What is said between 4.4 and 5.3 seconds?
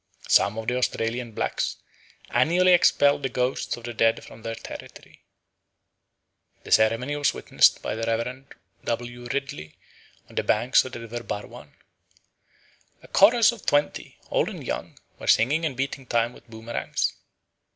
their territory.